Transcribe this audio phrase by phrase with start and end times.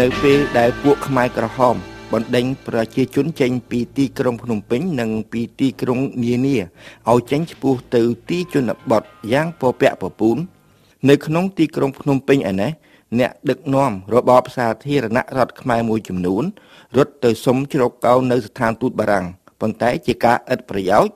[0.00, 1.76] នៅពេលដែលពួកខ្មែរក្រហម
[2.12, 6.56] បណ្ដេញប្រជាជនចេញពីទីក្រុងភ្នំពេញនិងពីទីក្រុងនានា
[7.10, 9.02] ឲ្យចេញឆ្ពោះទៅទីជនបទ
[9.32, 10.38] យ៉ាងពពាក់ពពូន
[11.08, 12.70] នៅក្នុងទីក្រុងភ្នំពេញឯនេះ
[13.18, 16.44] អ្នកដឹកនាំរបបសាធារណរដ្ឋខ្មែរមួយចំនួន
[16.96, 19.26] រត់ទៅសុំជ្រកកោននៅស្ថានទូតបារាំង
[19.60, 21.14] ប៉ុន្តែជាការឥតប្រយោជន៍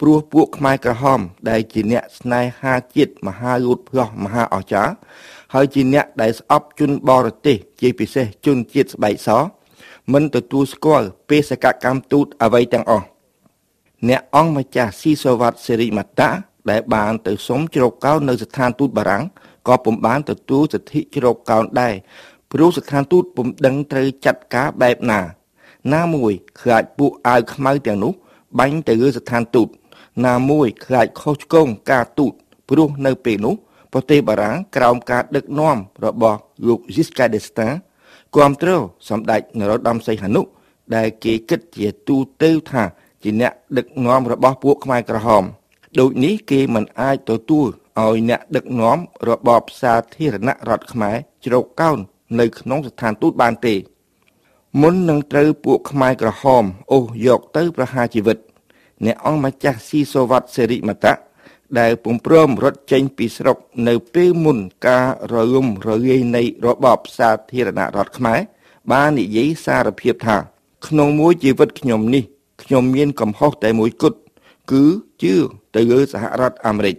[0.00, 1.20] ព្រោះពួកខ្មែរក្រហម
[1.50, 4.94] ដែលជាអ្នកស្នេហាជាតិមហាយោធព្រោះមហាអស្ចារ្យ
[5.52, 9.28] ហើយជាអ្នកដែលស្អប់ជនបរទេសជាពិសេសជនជាតិស្បែកស
[10.12, 13.06] មិនទទួលស្គាល់បេសកកម្មទូតអ្វីទាំងអស់
[14.08, 16.30] អ្នកអង្គម្ចាស់ស៊ីសវ៉ាត់សេរីម៉ាតា
[16.70, 19.24] ដែលបានទៅសុំជ្រកកោននៅស្ថានទូតបារាំង
[19.68, 21.94] ក៏ពុំបានទទួលសិទ្ធិជ្រកកោនដែរ
[22.52, 25.20] ព្រោះស្ថានទូតពុំដឹងត្រូវចាត់ការបែបណា
[25.92, 28.12] ណាមួយខ្លាចពួកអាវខ្មៅទាំងនោះ
[28.58, 29.68] បាញ់ទៅលើស្ថានទូត
[30.26, 32.32] ណាមួយខ្លាចខុសឆ្គងការទូត
[32.68, 33.54] ព្រោះនៅពេលនោះ
[33.92, 37.76] ប្រទេសបារាំងក្រោមការដឹកនាំរបស់លោក Giscard d'Estaing
[38.34, 40.42] គ្រប់គ្រងសម្ដេចនរោត្តមសីហនុ
[40.94, 42.82] ដែលគេគិតជាទូទៅថា
[43.22, 45.44] ជាអ្នកដឹកនាំរបស់ពួកខ្មែរក្រហម
[45.98, 47.66] ដូចនេះគេមិនអាចទទួល
[48.00, 48.98] ឲ្យអ្នកដឹកនាំ
[49.28, 51.98] របបសាធារណរដ្ឋខ្មែរជ្រកកោន
[52.40, 53.74] នៅក្នុងស្ថានទូតបានទេ
[54.80, 58.38] មុននឹងត្រូវពួកខ្មែរក្រហមអូសយកទៅប្រហារជីវិត
[59.04, 61.12] អ្នកអង្គម្ចាស់ស៊ីសូវ៉ាត់សេរីមតា
[61.78, 63.56] ដែលពុំព្រមរត់ចេញពីស្រុក
[63.88, 68.40] នៅពេលមុនការរលំរលាយនៃរបបសាធារណរដ្ឋខ្មែរ
[68.92, 70.36] បាននិយាយសារភាពថា
[70.86, 72.24] ក្នុងមួយជីវិតខ្ញុំនេះ
[72.62, 74.18] ខ្ញុំមានកំហុសតែមួយគត់
[74.70, 74.84] គឺ
[75.22, 75.34] ជឿ
[75.74, 76.96] ទៅលើសហរដ្ឋអាមេរិក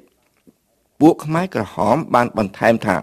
[0.99, 2.97] ពួកខ្មែរក្រហមបានបន្ថែមថា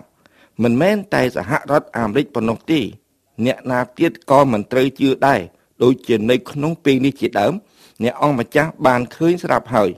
[0.62, 2.80] មិនមែនតែសហរដ្ឋអាមេរិកប៉ុណ្ណោះទេ
[3.46, 5.40] អ្នកណាទៀតក៏មិនត្រូវជឿដែរ
[5.82, 7.52] ដូចជានៅក្នុងពេលនេះជាដើម
[8.02, 9.90] អ្នកអង្គម្ចាស់បានឃើញស្រាប់ហើយ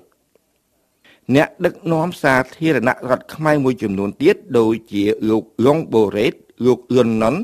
[1.35, 6.35] អ្នកដឹកនាំសាធារណរដ្ឋខ្មែរមួយចំនួនទៀតដូចជាលោកឡុងបូរ៉េត
[6.65, 7.35] លោកលុនណុន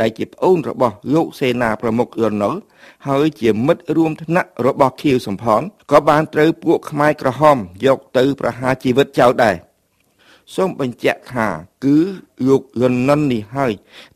[0.00, 2.54] ដែលជាប្អូនរបស់លោកសេនាប្រមុខលុនណុល
[3.08, 9.56] ហើយជាមិត្តរួមថ្នាក់របស់ខៀវសំផនក៏បានត្រូវពួកខ្មែរក្រហមយកទៅប្រហារជីវិតចោលដែរ
[10.54, 11.46] សូមបញ្ជាក់ថា
[11.84, 11.96] គឺ
[12.48, 13.72] លោកលុនណុននេះហើយ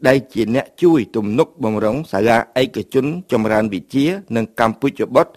[0.06, 4.04] ដែលជាអ្នកជួយទំនុកបំរុងសាលាឯកជនចម្រើនវិជា
[4.36, 5.32] និងកម្ពុជាបុត្រ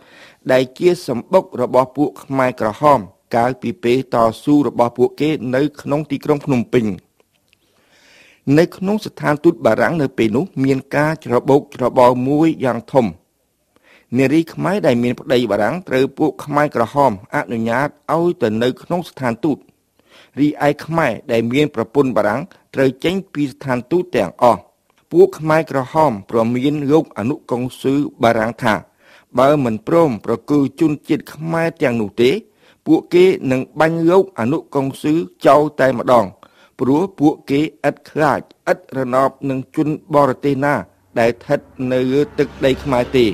[0.52, 3.02] ដែលជាសម្បុករបស់ពួកខ្មែរក្រហម
[3.36, 6.86] កាលពីពេលតស៊ូរបស់ពួកគេនៅក្នុងទីក្រុងភ្នំពេញ
[8.58, 13.06] នៅក្នុងស្ថានទូតបារាំងនៅពេលនោះមានការច្របូកច្របល់មួយយ៉ាងធំ
[14.18, 19.58] នារីខ្មែរដែលមានប្តីបារាំងត្រូវពួកខ្មែរក្រហមអនុញ្ញាតឲ្យទៅនៅក្នុងស្ថានទូត
[20.40, 22.42] រីឯខ្មែរដែលមានប្រពន្ធបារាំង
[22.76, 24.62] ត្រូវចេញពីស្ថានទូតទាំងអស់
[25.12, 28.74] ពួកខ្មែរក្រហមប្រមានលោកអនុកុងស៊ឺបារាំងថា
[29.40, 32.32] បើមិនព្រមប្រគល់ជនជាតិខ្មែរទាំងនោះទេ
[32.88, 35.16] ពួកគេនឹងបាញ់លោកអនុកុងស៊ឺ
[35.46, 36.26] ចោលតែម្ដង
[36.80, 38.40] ព្រោះពួកគេឥតខ្លាច
[38.72, 40.76] ឥតរណបនឹងជនបរទេសណា
[41.20, 41.60] ដែលស្ថិត
[41.92, 43.26] នៅលើទឹកដីខ្មែរទេ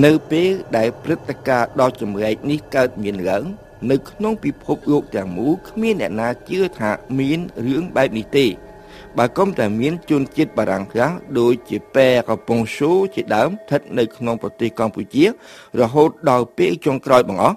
[0.00, 3.44] នៅពេលដែលព្រឹត្តិការណ៍ដ៏ចម្លែកនេះកើតមានឡើង
[3.90, 8.46] នៅក្នុងពិភពលោកទាំងមូលគ្មានអ្នកណាជឿថាមានរឿងបែបនេះទេ
[9.18, 15.24] បើកុំតែមានជនជាតិបារាំងខ្លះដូចជាប៉ែកំពង់ឈូជាដើមស្ថិតនៅក្នុងប្រទេសកម្ពុជា
[15.80, 17.56] រហូតដល់ពេលចុងក្រោយបង្អស់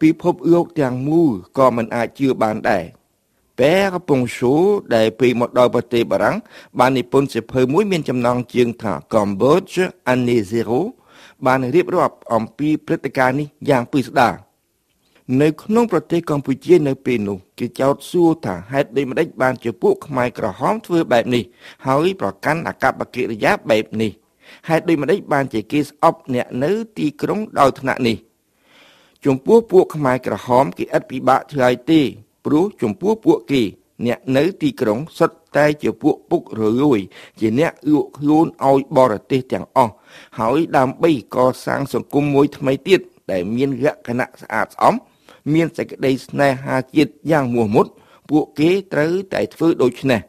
[0.00, 2.84] ពិភពលោកទាំងមូលក៏មិនអាចជឿបានដែរ
[3.60, 4.54] ប៉ែកំពង់ឈូ
[4.94, 6.36] ដែលពេលមកដល់ប្រទេសបារាំង
[6.78, 10.82] បាននិពន្ធសៀវភៅមួយមានចំណងជើងថា Cambodia Année Zero
[11.46, 14.34] បានរៀបរាប់អំពីព្រឹត្តិការណ៍នេះយ៉ាងពិស្ដារ
[15.42, 21.44] នៅក្នុងប្រទេសកម្ពុជានៅពេលនោះគេចោទសួរថាហេតុដូចម្តេចបានជាពួកខ្មែរក្រហមធ្វើបែបនេះ
[21.86, 24.10] ហើយប្រកាន់អកប្បកិរិយាបែបនេះ
[24.68, 28.16] ហេតុដូចម្តេចបានជាគេស្អប់អ្នកនៅទីក្រុងដោយថ្នាក់នេះ
[29.24, 32.00] ចំពោះពួកខ្មែរក្រហមគេឥតពិបាកឆ្លើយទេ
[32.44, 33.62] ព្រោះចំពោះពួកគេ
[34.06, 36.98] អ្នកនៅទីក្រុងសុទ្ធតែជាពួកពុករលួយ
[37.40, 39.92] ជាអ្នកលក់ខ្លួនឲ្យបរទេសទាំងអស់
[40.38, 43.00] ហើយដើម្បីកសាងសង្គមមួយថ្មីទៀត
[43.32, 44.94] ដែលមានលក្ខណៈស្អាតស្អំ
[45.52, 47.86] មានសេចក្តីស្នេហាជាតិយ៉ាងមោះមុត
[48.30, 50.20] ពួកគេត្រូវតែធ្វើដូច្នេះ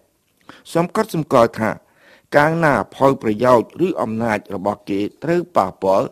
[0.73, 1.69] សំកត់សម្គាល់ថា
[2.35, 6.07] កាលណាផលប្រយោជន៍ឬអំណាចរបស់គេត្រូវប៉ះពាល់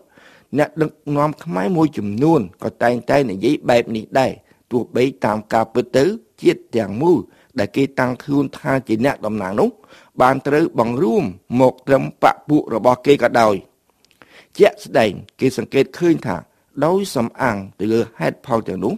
[0.58, 4.32] អ្នកដឹកនាំខ្មែរមួយចំនួនក៏តែងតែនិយាយបែបនេះដែរ
[4.72, 6.06] ទោះបីតាមការពិតទៅ
[6.42, 7.20] ជាតិទាំងមូល
[7.60, 9.70] ដែលគេតាំងខ្លួនថាជាអ្នកតំណាងនោះ
[10.22, 11.24] បានត្រូវបង្រួម
[11.60, 13.56] មកត្រឹមបពួករបស់គេក៏ដោយ
[14.58, 16.36] ជាក់ស្ដែងគេសង្កេតឃើញថា
[16.86, 18.94] ដោយសំអាងទៅលើហេតុផលទាំងនោះ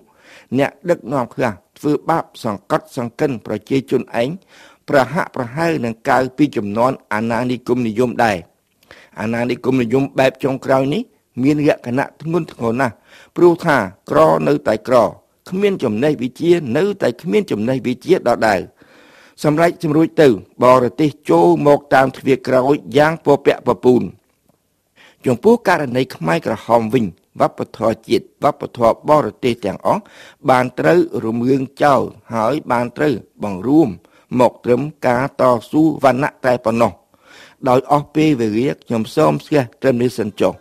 [0.57, 4.29] អ្នកដឹកនាំខ្លះធ្វើបាបសង្កត់សង្កិនប្រជាជនឯង
[4.89, 8.37] ប្រហាក់ប្រហែលនឹងកើពីចំនួនអាណានិគមនិយមដែរ
[9.19, 11.01] អាណានិគមនិយមបែបចុងក្រោយនេះ
[11.43, 12.93] មានលក្ខណៈធ្ងន់ធ្ងរណាស់
[13.35, 13.77] ព្រោះថា
[14.09, 14.95] ក្រនៅតែក្រ
[15.49, 18.61] គ្មានចំណេះវិជ្ជានៅតែគ្មានចំណេះវិជ្ជាដដែល
[19.43, 20.27] សម្រាប់ជំរួចទៅ
[20.63, 24.03] បរទេសចូលមកតាមទ្វារក្រោយយ៉ាងពពាក់ពពូន
[25.25, 27.05] ចំពោះករណីខ្មែរក្រហមវិញ
[27.39, 30.01] វប្បធម៌ជាតិវប្បធម៌បរទេសទាំងអស់
[30.49, 32.01] បានត្រូវរំលឹងចោល
[32.35, 33.13] ហើយបានត្រូវ
[33.43, 33.89] បង្រួម
[34.39, 36.91] មកត្រឹមការតស៊ូវណ្ណៈតែប៉ុណ្ណោះ
[37.69, 40.53] ដោយអស់ពេលវេលាខ្ញុំសូមស្ទះត្រឹមនេះសិនចុះ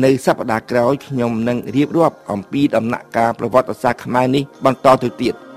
[0.00, 5.34] នៅសប្តាហ៍ក្រោយខ្ញុំនឹងរៀបរាប់អំពីដំណាក់កាលប្រវត្តិសាស្ត្រខ្មែរនេះបន្តទៅទៀត។